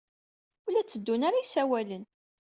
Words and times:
Ur 0.65 0.71
la 0.71 0.81
tteddun 0.83 1.25
ara 1.27 1.41
yisawalen. 1.41 2.03